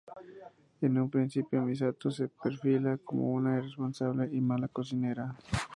[0.81, 5.37] En un principio, Misato se perfila como una irresponsable y mala cocinera.